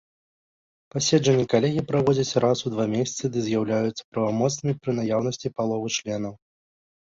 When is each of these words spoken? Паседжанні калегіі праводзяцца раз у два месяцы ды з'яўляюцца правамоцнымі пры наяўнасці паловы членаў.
Паседжанні 0.95 1.45
калегіі 1.53 1.83
праводзяцца 1.91 2.43
раз 2.47 2.57
у 2.65 2.73
два 2.77 2.85
месяцы 2.95 3.23
ды 3.37 3.45
з'яўляюцца 3.49 4.03
правамоцнымі 4.17 4.75
пры 4.81 4.99
наяўнасці 5.03 5.55
паловы 5.61 5.87
членаў. 6.01 6.33